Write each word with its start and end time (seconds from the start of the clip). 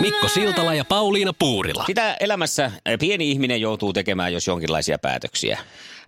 Mikko 0.00 0.28
Siltala 0.28 0.74
ja 0.74 0.84
Pauliina 0.84 1.32
Puurila. 1.38 1.84
Sitä 1.86 2.16
elämässä 2.20 2.70
pieni 3.00 3.30
ihminen 3.30 3.60
joutuu 3.60 3.92
tekemään, 3.92 4.32
jos 4.32 4.46
jonkinlaisia 4.46 4.98
päätöksiä. 4.98 5.58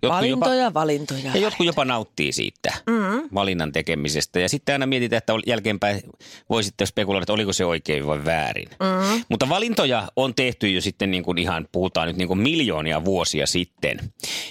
Jotkut 0.03 0.17
Valintoja, 0.17 0.63
jopa, 0.63 0.79
valintoja. 0.79 1.31
ja 1.33 1.39
jotkut 1.39 1.65
jopa 1.65 1.85
nauttii 1.85 2.33
siitä 2.33 2.73
mm. 2.87 3.29
valinnan 3.33 3.71
tekemisestä. 3.71 4.39
Ja 4.39 4.49
sitten 4.49 4.73
aina 4.73 4.85
mietitään, 4.85 5.17
että 5.17 5.33
jälkeenpäin 5.47 6.01
voi 6.49 6.63
sitten 6.63 6.87
spekuloida, 6.87 7.23
että 7.23 7.33
oliko 7.33 7.53
se 7.53 7.65
oikein 7.65 8.07
vai 8.07 8.25
väärin. 8.25 8.69
Mm. 8.69 9.23
Mutta 9.29 9.49
valintoja 9.49 10.07
on 10.15 10.35
tehty 10.35 10.69
jo 10.69 10.81
sitten 10.81 11.11
niin 11.11 11.23
kuin 11.23 11.37
ihan, 11.37 11.67
puhutaan 11.71 12.07
nyt 12.07 12.17
niin 12.17 12.27
kuin 12.27 12.39
miljoonia 12.39 13.05
vuosia 13.05 13.47
sitten. 13.47 13.99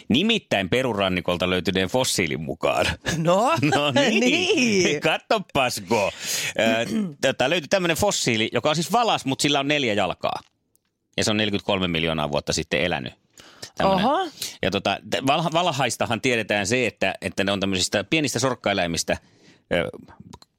Nimittäin 0.09 0.69
perurannikolta 0.69 1.51
löytyneen 1.51 1.89
fossiilin 1.89 2.41
mukaan. 2.41 2.87
No, 3.17 3.53
No 3.75 3.91
niin, 4.11 4.21
niin. 4.21 5.01
kattopasko. 5.01 6.11
Tätä 7.21 7.51
löytyi 7.51 7.69
tämmöinen 7.69 7.97
fossiili, 7.97 8.49
joka 8.53 8.69
on 8.69 8.75
siis 8.75 8.93
valas, 8.93 9.25
mutta 9.25 9.43
sillä 9.43 9.61
on 9.61 9.69
neljä 9.69 9.95
jalkaa. 9.95 10.41
Ja 11.17 11.25
se 11.25 11.31
on 11.31 11.37
43 11.37 11.89
miljoonaa 11.89 12.31
vuotta 12.31 12.53
sitten 12.53 12.81
elänyt. 12.81 13.22
Oho. 13.83 14.29
Ja 14.63 14.71
tota, 14.71 14.99
val- 15.27 15.53
valhaistahan 15.53 16.21
tiedetään 16.21 16.67
se, 16.67 16.87
että, 16.87 17.15
että 17.21 17.45
ne 17.45 17.53
on 17.53 17.61
tämmöisistä 17.61 18.05
pienistä 18.05 18.39
sorkkaeläimistä 18.39 19.17
ö, 19.73 19.89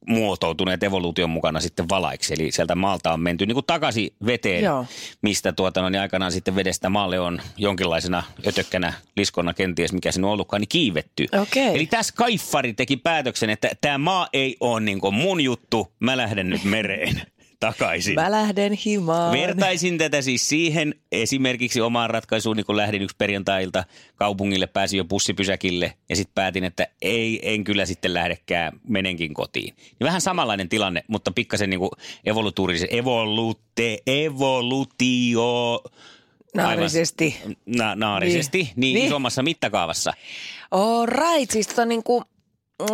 muotoutuneet 0.08 0.84
evoluution 0.84 1.30
mukana 1.30 1.60
sitten 1.60 1.90
valaiksi. 1.90 2.34
Eli 2.34 2.52
sieltä 2.52 2.76
maalta 2.76 3.14
on 3.14 3.20
menty 3.20 3.46
niin 3.46 3.56
kuin 3.56 3.66
takaisin 3.66 4.14
veteen, 4.26 4.64
Joo. 4.64 4.86
mistä 5.22 5.54
tuota, 5.54 5.82
no, 5.82 5.90
niin 5.90 6.02
aikanaan 6.02 6.32
sitten 6.32 6.56
vedestä 6.56 6.90
maalle 6.90 7.20
on 7.20 7.42
jonkinlaisena 7.58 8.24
ötökkänä, 8.48 8.94
liskona 9.18 9.54
kenties, 9.54 9.94
mikä 9.94 10.12
se 10.12 10.20
on 10.20 10.26
ollutkaan, 10.32 10.62
niin 10.62 10.70
kiivetty. 10.70 11.26
Okei. 11.42 11.76
Eli 11.76 11.86
tässä 11.86 12.14
kaiffari 12.18 12.74
teki 12.74 12.98
päätöksen, 12.98 13.50
että 13.50 13.72
tämä 13.82 13.98
maa 13.98 14.28
ei 14.34 14.58
ole 14.60 14.82
niin 14.82 15.02
kuin 15.02 15.14
mun 15.14 15.42
juttu, 15.42 15.94
mä 16.00 16.18
lähden 16.18 16.50
nyt 16.50 16.64
mereen 16.64 17.22
takaisin. 17.68 18.16
Mä 18.16 18.32
lähden 18.32 18.74
himaan. 18.86 19.32
Vertaisin 19.32 19.98
tätä 19.98 20.22
siis 20.22 20.50
siihen 20.50 20.96
esimerkiksi 21.12 21.82
omaan 21.82 22.10
ratkaisuun, 22.10 22.58
niin 22.58 22.66
kun 22.66 22.78
lähdin 22.78 23.02
yksi 23.02 23.16
perjantailta 23.18 23.84
kaupungille, 24.16 24.68
pääsin 24.68 24.98
jo 24.98 25.06
bussipysäkille 25.06 25.94
ja 26.10 26.16
sitten 26.16 26.34
päätin, 26.36 26.64
että 26.64 26.88
ei, 27.02 27.40
en 27.54 27.64
kyllä 27.64 27.86
sitten 27.86 28.14
lähdekään, 28.14 28.80
menenkin 28.88 29.34
kotiin. 29.34 29.76
Niin 29.78 30.06
vähän 30.06 30.22
samanlainen 30.22 30.70
tilanne, 30.70 31.04
mutta 31.08 31.32
pikkasen 31.32 31.70
niin 31.70 31.80
kuin 31.80 31.92
evolutuurisen, 32.26 32.88
evolute, 32.92 33.98
evolutio... 34.08 35.82
Naarisesti. 36.56 37.36
Aivan, 37.42 37.56
na, 37.66 37.96
naarisesti, 37.96 38.58
niin, 38.58 38.66
Niin. 38.66 38.82
niin, 38.82 38.96
Niin. 38.96 39.08
isommassa 39.08 39.44
mittakaavassa. 39.44 40.14
All 40.72 41.06
right, 41.06 41.52
siis 41.52 41.68
tota 41.68 41.86
niinku, 41.86 42.24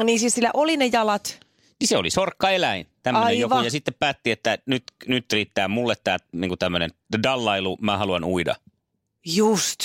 niin 0.03 0.19
siis 0.19 0.35
sillä 0.35 0.51
oli 0.53 0.77
ne 0.77 0.89
jalat. 0.93 1.39
Niin 1.79 1.87
se 1.87 1.97
oli 1.97 2.09
sorkkaeläin, 2.09 2.87
tämmöinen 3.03 3.39
joku, 3.39 3.57
ja 3.59 3.71
sitten 3.71 3.93
päätti, 3.99 4.31
että 4.31 4.57
nyt, 4.65 4.83
nyt 5.07 5.33
riittää 5.33 5.67
mulle 5.67 5.95
tämä 6.03 6.17
niin 6.31 6.57
tämmöinen 6.59 6.91
dallailu, 7.23 7.77
mä 7.81 7.97
haluan 7.97 8.23
uida. 8.23 8.55
Just. 9.25 9.79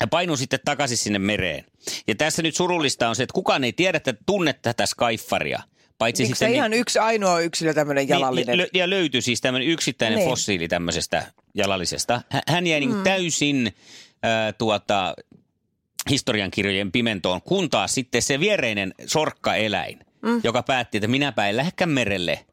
ja 0.00 0.06
painui 0.06 0.38
sitten 0.38 0.60
takaisin 0.64 0.96
sinne 0.96 1.18
mereen. 1.18 1.64
Ja 2.06 2.14
tässä 2.14 2.42
nyt 2.42 2.56
surullista 2.56 3.08
on 3.08 3.16
se, 3.16 3.22
että 3.22 3.34
kukaan 3.34 3.64
ei 3.64 3.72
tiedä, 3.72 3.96
että 3.96 4.14
tunne 4.26 4.52
tätä 4.52 4.86
Skyfaria. 4.86 5.62
Paitsi 5.98 6.22
Eikö 6.22 6.34
se 6.34 6.38
sitten 6.38 6.54
ihan 6.54 6.72
yksi 6.72 6.98
ainoa 6.98 7.40
yksilö 7.40 7.74
tämmöinen 7.74 8.08
jalallinen? 8.08 8.58
Niin, 8.58 8.68
ja 8.74 8.90
löytyi 8.90 9.22
siis 9.22 9.40
tämmöinen 9.40 9.68
yksittäinen 9.68 10.18
Niin. 10.18 10.28
fossiili 10.28 10.68
tämmöisestä 10.68 11.26
jalallisesta. 11.54 12.22
Hä- 12.28 12.42
Hän 12.48 12.66
jäi 12.66 12.80
niin 12.80 13.02
täysin 13.04 13.66
äh, 14.24 14.54
tuota, 14.58 15.14
historiankirjojen 16.10 16.92
pimentoon, 16.92 17.42
kun 17.42 17.70
taas 17.70 17.94
sitten 17.94 18.22
se 18.22 18.40
viereinen 18.40 18.94
sorkkaeläin, 19.06 19.98
mm. 20.24 20.40
joka 20.44 20.62
päätti, 20.62 20.98
että 20.98 21.08
minäpä 21.08 21.48
en 21.48 21.56
lähdekään 21.56 21.90
merelle. 21.90 22.44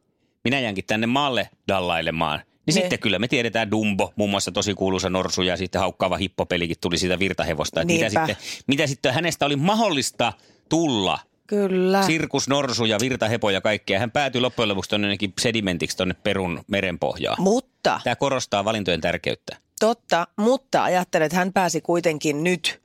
Minä 0.44 0.60
jäänkin 0.60 0.86
tänne 0.86 1.08
maalle 1.08 1.50
dallailemaan. 1.68 2.40
Niin 2.40 2.76
Ne. 2.76 2.82
sitten 2.82 3.00
kyllä 3.00 3.20
me 3.20 3.28
tiedetään 3.28 3.72
Dumbo, 3.72 4.14
muun 4.16 4.30
muassa 4.30 4.52
tosi 4.52 4.74
kuuluisa 4.74 5.10
norsu 5.10 5.42
ja 5.42 5.58
sitten 5.58 5.82
haukkaava 5.82 6.18
hippopelikin 6.18 6.78
tuli 6.82 6.98
siitä 6.98 7.20
virtahevosta. 7.20 7.82
Että 7.82 7.94
mitä 7.94 8.10
sitten, 8.10 8.38
mitä 8.68 8.88
sitten 8.88 9.14
hänestä 9.14 9.46
oli 9.46 9.56
mahdollista 9.56 10.34
tulla 10.70 11.20
Kyllä. 11.48 12.04
Sirkus, 12.04 12.48
norsu 12.48 12.86
ja 12.86 12.98
virtahepo 13.02 13.50
ja 13.50 13.62
kaikkea. 13.62 14.00
Hän 14.00 14.12
päätyi 14.12 14.42
loppujen 14.42 14.70
lopuksi 14.70 14.90
tuonne 14.90 15.18
sedimentiksi 15.42 15.98
tuonne 15.98 16.16
perun 16.24 16.64
merenpohjaan. 16.68 17.42
Mutta, 17.42 18.02
Tämä 18.04 18.16
korostaa 18.16 18.66
valintojen 18.66 19.02
tärkeyttä. 19.02 19.58
totta, 19.80 20.28
mutta 20.38 20.84
ajattelen, 20.84 21.26
että 21.26 21.38
hän 21.38 21.54
pääsi 21.54 21.82
kuitenkin 21.82 22.44
nyt 22.44 22.81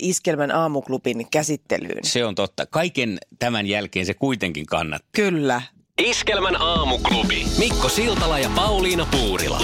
Iskelmän 0.00 0.50
aamuklubin 0.50 1.26
käsittelyyn. 1.30 2.04
Se 2.04 2.24
on 2.24 2.34
totta. 2.34 2.66
Kaiken 2.66 3.18
tämän 3.38 3.66
jälkeen 3.66 4.06
se 4.06 4.14
kuitenkin 4.14 4.66
kannattaa. 4.66 5.10
Kyllä. 5.12 5.62
Iskelmän 5.98 6.56
aamuklubi. 6.60 7.46
Mikko 7.58 7.88
Siltala 7.88 8.38
ja 8.38 8.50
Pauliina 8.54 9.06
Puurila. 9.10 9.60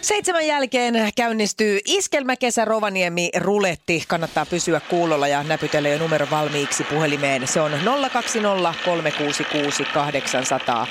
Seitsemän 0.00 0.46
jälkeen 0.46 0.94
käynnistyy 1.16 1.78
Iskelmäkesä 1.84 2.64
Rovaniemi 2.64 3.30
ruletti. 3.36 4.04
Kannattaa 4.08 4.46
pysyä 4.46 4.80
kuulolla 4.80 5.28
ja 5.28 5.42
näpytellä 5.42 5.88
jo 5.88 5.98
numero 5.98 6.26
valmiiksi 6.30 6.84
puhelimeen. 6.84 7.46
Se 7.46 7.60
on 7.60 7.70
020 8.12 8.74
366 8.84 9.84
800. 9.84 10.86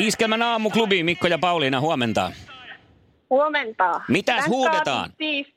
Iskelmän 0.00 0.42
aamuklubi, 0.42 1.02
Mikko 1.02 1.26
ja 1.26 1.38
Pauliina, 1.38 1.80
huomenta. 1.80 2.32
Huomenta. 3.30 4.00
Mitäs 4.08 4.36
Thank 4.36 4.48
huudetaan? 4.48 5.10
God 5.10 5.14
tiis- 5.18 5.54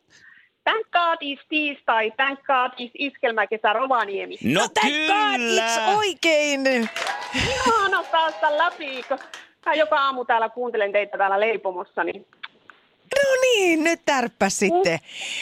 Thank 0.63 0.87
God 0.91 1.17
is 1.21 1.39
tiistai, 1.49 2.11
thank 2.11 2.39
God 2.43 2.71
is 2.77 2.91
iskelmäkesä 2.93 3.73
Rovaniemi. 3.73 4.37
No, 4.43 4.59
Thank 4.59 4.93
God, 4.95 5.37
kyllä! 5.37 5.65
it's 5.67 5.97
oikein! 5.97 6.89
Ihana 7.35 8.03
päästä 8.03 8.57
läpi, 8.57 9.03
kun 9.07 9.19
mä 9.65 9.73
joka 9.73 9.95
aamu 9.99 10.25
täällä 10.25 10.49
kuuntelen 10.49 10.91
teitä 10.91 11.17
täällä 11.17 11.39
leipomossa, 11.39 12.03
niin 12.03 12.27
No 13.15 13.31
niin, 13.41 13.83
nyt 13.83 14.01
tärppäs 14.05 14.59
sitten. 14.59 14.99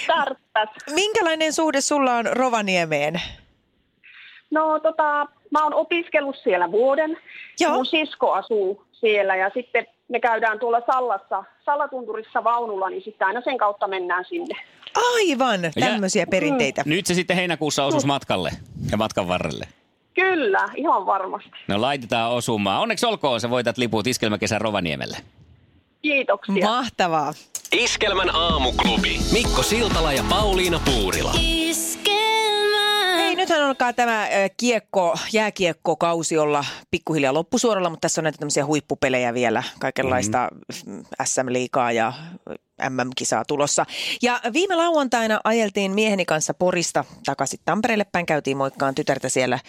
tarttas. 0.07 0.69
Minkälainen 0.93 1.53
suhde 1.53 1.81
sulla 1.81 2.13
on 2.15 2.25
Rovaniemeen? 2.31 3.21
No 4.51 4.79
tota, 4.79 5.27
mä 5.51 5.63
oon 5.63 5.73
opiskellut 5.73 6.35
siellä 6.43 6.71
vuoden. 6.71 7.17
Joo. 7.59 7.73
Mun 7.73 7.85
sisko 7.85 8.31
asuu 8.31 8.85
siellä 8.91 9.35
ja 9.35 9.51
sitten 9.53 9.85
me 10.07 10.19
käydään 10.19 10.59
tuolla 10.59 10.81
Sallassa, 10.91 11.43
Sallatunturissa 11.65 12.43
vaunulla, 12.43 12.89
niin 12.89 13.03
sitten 13.03 13.27
aina 13.27 13.41
sen 13.41 13.57
kautta 13.57 13.87
mennään 13.87 14.25
sinne. 14.29 14.55
Aivan, 15.15 15.59
tämmöisiä 15.79 16.27
perinteitä. 16.27 16.83
Nyt 16.85 17.05
se 17.05 17.13
sitten 17.13 17.35
heinäkuussa 17.35 17.85
osuisi 17.85 18.07
matkalle 18.07 18.51
ja 18.91 18.97
matkan 18.97 19.27
varrelle. 19.27 19.67
Kyllä, 20.13 20.69
ihan 20.75 21.05
varmasti. 21.05 21.49
No 21.67 21.81
laitetaan 21.81 22.31
osumaan. 22.31 22.81
Onneksi 22.81 23.05
olkoon, 23.05 23.41
sä 23.41 23.49
voitat 23.49 23.77
liput 23.77 24.07
Iskelmäkesän 24.07 24.61
Rovaniemelle. 24.61 25.17
Kiitoksia. 26.01 26.65
Mahtavaa. 26.65 27.33
Iskelmän 27.71 28.35
aamuklubi. 28.35 29.19
Mikko 29.33 29.63
Siltala 29.63 30.13
ja 30.13 30.23
Pauliina 30.29 30.79
Puurila. 30.85 31.31
Nythän 31.31 32.00
alkaa 33.71 33.93
tämä 33.93 34.27
kiekko, 34.57 35.17
jääkiekkokausi 35.33 36.37
olla 36.37 36.65
pikkuhiljaa 36.91 37.33
loppusuoralla, 37.33 37.89
mutta 37.89 38.01
tässä 38.01 38.21
on 38.21 38.23
näitä 38.23 38.37
tämmöisiä 38.37 38.65
huippupelejä 38.65 39.33
vielä, 39.33 39.63
kaikenlaista 39.79 40.49
mm. 40.85 41.03
SM-liigaa 41.23 41.91
ja 41.91 42.13
MM-kisaa 42.89 43.45
tulossa. 43.45 43.85
Ja 44.21 44.41
viime 44.53 44.75
lauantaina 44.75 45.41
ajeltiin 45.43 45.91
mieheni 45.91 46.25
kanssa 46.25 46.53
Porista 46.53 47.05
takaisin 47.25 47.59
Tampereelle 47.65 48.05
päin, 48.11 48.25
käytiin 48.25 48.57
moikkaan 48.57 48.95
tytärtä 48.95 49.29
siellä 49.29 49.59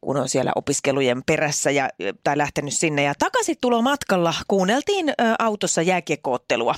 kun 0.00 0.16
on 0.16 0.28
siellä 0.28 0.52
opiskelujen 0.56 1.22
perässä 1.26 1.70
ja, 1.70 1.88
tai 2.24 2.38
lähtenyt 2.38 2.74
sinne. 2.74 3.02
Ja 3.02 3.14
takaisin 3.18 3.56
tulo 3.60 3.82
matkalla 3.82 4.34
kuunneltiin 4.48 5.12
autossa 5.38 5.82
jääkiekkoottelua. 5.82 6.74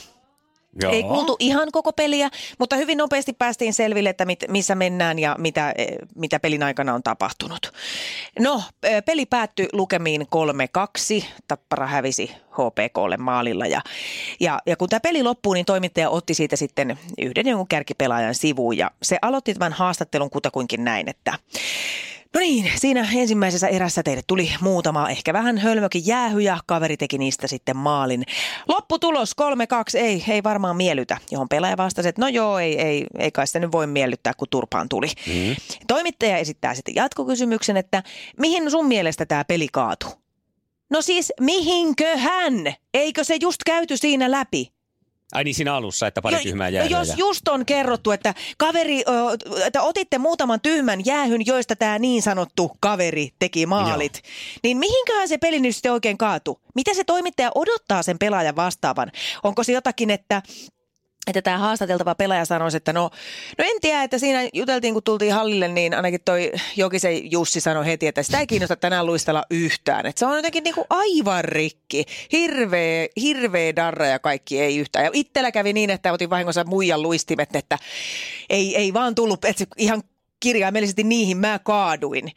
Joo. 0.83 0.93
Ei 0.93 1.03
kuultu 1.03 1.37
ihan 1.39 1.69
koko 1.73 1.93
peliä, 1.93 2.31
mutta 2.59 2.77
hyvin 2.77 2.99
nopeasti 2.99 3.33
päästiin 3.33 3.75
selville, 3.75 4.09
että 4.09 4.25
mit, 4.25 4.45
missä 4.49 4.75
mennään 4.75 5.19
ja 5.19 5.37
mitä, 5.39 5.75
eh, 5.79 5.89
mitä 6.15 6.41
pelin 6.41 6.63
aikana 6.63 6.95
on 6.95 7.03
tapahtunut. 7.03 7.73
No, 8.39 8.63
eh, 8.83 9.05
peli 9.05 9.27
päättyi 9.27 9.69
lukemiin 9.73 10.27
3-2. 10.31 11.25
Tappara 11.49 11.87
hävisi 11.87 12.31
HPKlle 12.51 13.17
maalilla. 13.17 13.67
Ja, 13.67 13.81
ja, 14.41 14.59
ja 14.67 14.77
kun 14.77 14.89
tämä 14.89 15.01
peli 15.01 15.23
loppui, 15.23 15.55
niin 15.55 15.67
toimittaja 15.67 16.11
otti 16.11 16.35
siitä 16.35 16.57
sitten 16.57 16.99
yhden 17.19 17.49
jonkun 17.49 17.69
kärkipelaajan 17.69 18.35
sivuun. 18.35 18.77
Ja 18.77 18.91
se 19.03 19.19
aloitti 19.23 19.55
tämän 19.55 19.73
haastattelun 19.73 20.31
kutakuinkin 20.31 20.85
näin, 20.85 21.09
että 21.09 21.35
No 22.35 22.41
niin, 22.41 22.71
siinä 22.77 23.09
ensimmäisessä 23.15 23.69
erässä 23.69 24.03
teille 24.03 24.23
tuli 24.27 24.53
muutama 24.61 25.11
ehkä 25.11 25.33
vähän 25.33 25.59
hölmökin 25.59 26.07
jäähy 26.07 26.41
ja 26.41 26.59
kaveri 26.67 26.97
teki 26.97 27.19
niistä 27.19 27.47
sitten 27.47 27.77
maalin. 27.77 28.25
Lopputulos 28.69 29.33
3-2 29.95 29.99
ei, 29.99 30.25
ei 30.29 30.43
varmaan 30.43 30.77
miellytä, 30.77 31.19
johon 31.31 31.49
pelaaja 31.49 31.77
vastasi, 31.77 32.09
että 32.09 32.23
no 32.23 32.29
joo, 32.29 32.59
ei, 32.59 32.81
ei, 32.81 33.07
ei 33.19 33.31
kai 33.31 33.47
sitä 33.47 33.59
nyt 33.59 33.73
voi 33.73 33.87
miellyttää, 33.87 34.33
kun 34.37 34.49
turpaan 34.51 34.89
tuli. 34.89 35.07
Mm. 35.07 35.57
Toimittaja 35.87 36.37
esittää 36.37 36.75
sitten 36.75 36.95
jatkokysymyksen, 36.95 37.77
että 37.77 38.03
mihin 38.39 38.71
sun 38.71 38.87
mielestä 38.87 39.27
tämä 39.27 39.45
peli 39.45 39.69
kaatu? 39.73 40.07
No 40.91 41.03
siis 41.03 41.33
mihinköhän? 41.41 42.75
Eikö 42.95 43.25
se 43.25 43.37
just 43.41 43.61
käyty 43.67 43.97
siinä 43.97 44.31
läpi? 44.31 44.78
Ai 45.33 45.45
niin 45.45 45.55
siinä 45.55 45.75
alussa, 45.75 46.07
että 46.07 46.23
pari 46.23 46.37
Jo- 46.37 46.43
tyhmää 46.43 46.71
no 46.71 46.75
jäähyä. 46.75 46.99
Jos 46.99 47.09
ja- 47.09 47.15
just 47.19 47.49
on 47.49 47.67
kerrottu, 47.67 48.11
että 48.11 48.35
kaveri, 48.59 49.03
että 49.67 49.83
otitte 49.83 50.19
muutaman 50.19 50.61
tyhmän 50.61 51.01
jäähyn, 51.07 51.47
joista 51.47 51.77
tämä 51.77 51.99
niin 51.99 52.23
sanottu 52.23 52.77
kaveri 52.81 53.31
teki 53.39 53.67
maalit, 53.67 54.15
Joo. 54.15 54.31
niin 54.63 54.79
mihinköhän 54.79 55.29
se 55.29 55.39
peli 55.39 55.61
nyt 55.61 55.77
sitten 55.77 55.93
oikein 55.93 56.19
kaatu? 56.19 56.61
Mitä 56.75 56.95
se 56.95 57.05
toimittaja 57.05 57.51
odottaa 57.55 58.03
sen 58.03 58.19
pelaajan 58.19 58.57
vastaavan? 58.57 59.13
Onko 59.43 59.65
se 59.65 59.73
jotakin, 59.73 60.11
että 60.11 60.43
että 61.29 61.43
tämä 61.43 61.59
haastateltava 61.59 62.15
pelaaja 62.15 62.45
sanoisi, 62.45 62.77
että 62.77 62.93
no, 62.93 63.11
no 63.59 63.65
en 63.65 63.81
tiedä, 63.81 64.03
että 64.03 64.19
siinä 64.19 64.49
juteltiin, 64.53 64.95
kun 64.95 65.03
tultiin 65.03 65.33
hallille, 65.33 65.69
niin 65.69 65.95
ainakin 65.95 66.21
toi 66.25 66.53
Jokisen 66.77 67.31
Jussi 67.31 67.61
sanoi 67.61 67.87
heti, 67.87 68.07
että 68.07 68.23
sitä 68.23 68.41
ei 68.41 68.47
kiinnosta 68.47 68.77
tänään 68.77 69.07
luistella 69.07 69.43
yhtään. 69.51 70.07
Että 70.07 70.19
se 70.19 70.27
on 70.27 70.37
jotenkin 70.37 70.65
niinku 70.65 70.87
aivan 70.91 71.45
rikki. 71.45 72.05
Hirveä, 72.33 73.07
hirveä 73.21 73.77
darra 73.77 74.07
ja 74.07 74.19
kaikki 74.19 74.61
ei 74.61 74.79
yhtään. 74.79 75.05
Ja 75.05 75.11
itsellä 75.15 75.53
kävi 75.53 75.73
niin, 75.73 75.91
että 75.91 76.13
otin 76.13 76.31
vahingossa 76.31 76.65
muijan 76.65 77.03
luistimet, 77.03 77.57
että 77.57 77.79
ei, 78.51 78.77
ei 78.77 78.95
vaan 78.95 79.15
tullut, 79.15 79.45
että 79.45 79.65
ihan 79.77 80.03
kirjaimellisesti 80.41 81.05
niihin 81.05 81.37
mä 81.39 81.61
kaaduin. 81.65 82.33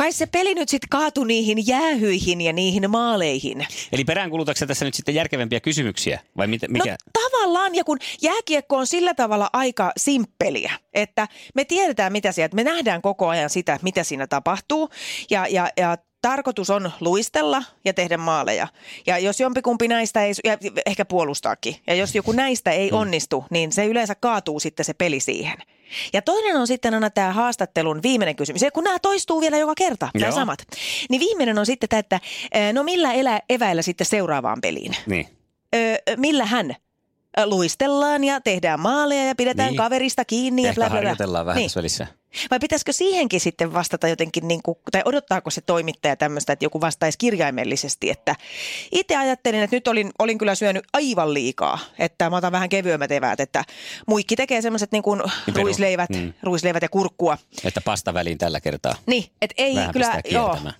Kai 0.00 0.12
se 0.12 0.26
peli 0.26 0.54
nyt 0.54 0.68
sitten 0.68 0.88
kaatui 0.88 1.26
niihin 1.26 1.66
jäähyihin 1.66 2.40
ja 2.40 2.52
niihin 2.52 2.90
maaleihin. 2.90 3.66
Eli 3.92 4.04
peräänkuulutatko 4.04 4.66
tässä 4.66 4.84
nyt 4.84 4.94
sitten 4.94 5.14
järkevämpiä 5.14 5.60
kysymyksiä? 5.60 6.20
Vai 6.36 6.46
mit, 6.46 6.62
mikä? 6.68 6.90
No 6.90 7.22
tavallaan, 7.22 7.74
ja 7.74 7.84
kun 7.84 7.98
jääkiekko 8.22 8.76
on 8.76 8.86
sillä 8.86 9.14
tavalla 9.14 9.50
aika 9.52 9.92
simppeliä, 9.96 10.72
että 10.94 11.28
me 11.54 11.64
tiedetään 11.64 12.12
mitä 12.12 12.32
sieltä, 12.32 12.56
me 12.56 12.64
nähdään 12.64 13.02
koko 13.02 13.28
ajan 13.28 13.50
sitä, 13.50 13.78
mitä 13.82 14.04
siinä 14.04 14.26
tapahtuu, 14.26 14.88
ja, 15.30 15.46
ja, 15.50 15.70
ja 15.76 15.98
tarkoitus 16.22 16.70
on 16.70 16.92
luistella 17.00 17.62
ja 17.84 17.94
tehdä 17.94 18.16
maaleja. 18.16 18.68
Ja 19.06 19.18
jos 19.18 19.40
jompikumpi 19.40 19.88
näistä 19.88 20.24
ei, 20.24 20.32
ja 20.44 20.58
ehkä 20.86 21.04
puolustaakin, 21.04 21.76
ja 21.86 21.94
jos 21.94 22.14
joku 22.14 22.32
näistä 22.32 22.70
ei 22.70 22.92
onnistu, 22.92 23.44
niin 23.50 23.72
se 23.72 23.86
yleensä 23.86 24.14
kaatuu 24.14 24.60
sitten 24.60 24.84
se 24.84 24.94
peli 24.94 25.20
siihen. 25.20 25.58
Ja 26.12 26.22
toinen 26.22 26.56
on 26.56 26.66
sitten 26.66 26.94
aina 26.94 27.10
tämä 27.10 27.32
haastattelun 27.32 28.02
viimeinen 28.02 28.36
kysymys. 28.36 28.62
Ja 28.62 28.70
kun 28.70 28.84
nämä 28.84 28.98
toistuu 28.98 29.40
vielä 29.40 29.58
joka 29.58 29.74
kerta, 29.74 30.08
nämä 30.14 30.26
Joo. 30.26 30.34
samat. 30.34 30.58
Niin 31.10 31.20
viimeinen 31.20 31.58
on 31.58 31.66
sitten 31.66 31.88
tämä, 31.88 31.98
että 32.00 32.20
no 32.72 32.82
millä 32.82 33.12
elä, 33.12 33.40
eväillä 33.48 33.82
sitten 33.82 34.06
seuraavaan 34.06 34.60
peliin? 34.60 34.92
Niin. 35.06 35.26
Ö, 35.74 35.78
millä 36.16 36.44
hän? 36.46 36.76
Luistellaan 37.44 38.24
ja 38.24 38.40
tehdään 38.40 38.80
maaleja 38.80 39.24
ja 39.26 39.34
pidetään 39.34 39.68
Niin. 39.68 39.76
kaverista 39.76 40.24
kiinni 40.24 40.62
ja 40.62 40.68
Ehkä 40.68 40.80
bla 40.80 40.84
bla 40.84 40.90
bla. 40.90 40.96
harjoitellaan 40.98 41.46
vähän 41.46 41.56
niin. 41.56 41.70
välissä. 41.76 42.06
Vai 42.50 42.58
pitäisikö 42.58 42.92
siihenkin 42.92 43.40
sitten 43.40 43.72
vastata 43.72 44.08
jotenkin, 44.08 44.48
niin 44.48 44.60
kuin, 44.62 44.78
tai 44.92 45.02
odottaako 45.04 45.50
se 45.50 45.60
toimittaja 45.60 46.16
tämmöistä, 46.16 46.52
että 46.52 46.64
joku 46.64 46.80
vastaisi 46.80 47.18
kirjaimellisesti, 47.18 48.10
että 48.10 48.36
itse 48.92 49.16
ajattelin, 49.16 49.62
että 49.62 49.76
nyt 49.76 49.88
olin, 49.88 50.10
olin 50.18 50.38
kyllä 50.38 50.54
syönyt 50.54 50.84
aivan 50.92 51.34
liikaa, 51.34 51.78
että 51.98 52.30
mä 52.30 52.36
otan 52.36 52.52
vähän 52.52 52.68
kevyemmät 52.68 53.12
eväät, 53.12 53.40
että 53.40 53.64
muikki 54.06 54.36
tekee 54.36 54.62
semmoiset 54.62 54.92
niin 54.92 55.02
kuin 55.02 55.20
peru- 55.20 55.62
ruisleivät, 55.62 56.10
mm. 56.10 56.32
ruisleivät 56.42 56.82
ja 56.82 56.88
kurkkua. 56.88 57.38
Että 57.64 57.80
pasta 57.80 58.14
väliin 58.14 58.38
tällä 58.38 58.60
kertaa. 58.60 58.94
Niin, 59.06 59.24
että 59.42 59.54
ei 59.58 59.74
Vähän 59.74 59.92
kyllä, 59.92 60.20
joo, 60.30 60.48
kiertämään. 60.48 60.74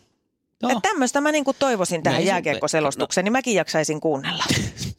että 0.63 0.89
tämmöistä 0.89 1.21
mä 1.21 1.33
niin 1.33 1.45
kuin 1.45 1.57
toivoisin 1.59 2.03
tähän 2.03 2.23
se- 2.23 2.29
jääkiekkoselostukseen, 2.29 3.25
niin 3.25 3.33
mäkin 3.33 3.55
jaksaisin 3.55 4.01
kuunnella. 4.01 4.45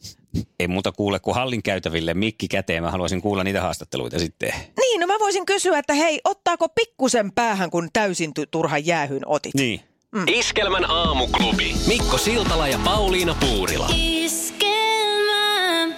Ei 0.62 0.68
muuta 0.68 0.92
kuule 0.92 1.18
kuin 1.20 1.34
hallin 1.34 1.62
käytäville 1.62 2.14
mikki 2.14 2.48
käteen. 2.48 2.82
Mä 2.82 2.90
haluaisin 2.90 3.22
kuulla 3.22 3.44
niitä 3.44 3.60
haastatteluita 3.60 4.18
sitten. 4.18 4.52
Niin, 4.80 5.00
no 5.00 5.06
mä 5.06 5.18
voisin 5.18 5.46
kysyä, 5.46 5.78
että 5.78 5.94
hei, 5.94 6.20
ottaako 6.24 6.68
pikkusen 6.68 7.32
päähän, 7.32 7.70
kun 7.70 7.88
täysin 7.92 8.34
tu- 8.34 8.46
turhan 8.50 8.86
jäähyn 8.86 9.22
otit? 9.26 9.54
Niin. 9.54 9.80
Iskelmän 10.26 10.90
aamuklubi. 10.90 11.74
Mikko 11.86 12.18
Siltala 12.18 12.68
ja 12.68 12.78
Pauliina 12.84 13.36
Puurila. 13.40 13.90
Iskelmä. 13.96 15.94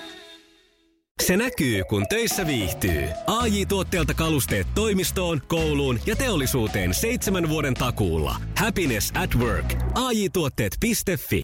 Se 1.22 1.36
näkyy, 1.36 1.84
kun 1.84 2.06
töissä 2.08 2.46
viihtyy. 2.46 3.08
ai 3.26 3.66
tuotteelta 3.66 4.14
kalusteet 4.14 4.66
toimistoon, 4.74 5.42
kouluun 5.48 6.00
ja 6.06 6.16
teollisuuteen 6.16 6.94
seitsemän 6.94 7.48
vuoden 7.48 7.74
takuulla. 7.74 8.36
Happiness 8.58 9.12
at 9.22 9.34
work. 9.34 9.74
AJ-tuotteet.fi 9.94 11.42